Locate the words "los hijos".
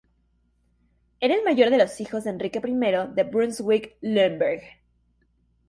1.77-2.23